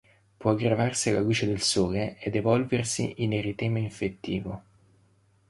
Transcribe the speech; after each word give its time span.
Può 0.35 0.49
aggravarsi 0.49 1.11
alla 1.11 1.19
luce 1.19 1.45
del 1.45 1.61
sole, 1.61 2.17
ed 2.21 2.35
evolversi 2.35 3.13
in 3.17 3.33
eritema 3.33 3.77
infettivo. 3.77 4.63